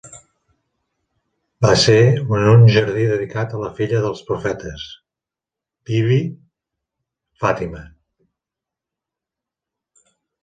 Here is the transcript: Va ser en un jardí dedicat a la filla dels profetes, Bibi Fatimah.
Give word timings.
Va 1.65 1.73
ser 1.81 1.97
en 2.13 2.31
un 2.51 2.63
jardí 2.75 3.03
dedicat 3.11 3.51
a 3.51 3.59
la 3.63 3.69
filla 3.79 3.99
dels 4.05 4.23
profetes, 4.31 4.87
Bibi 5.91 6.17
Fatimah. 7.43 7.85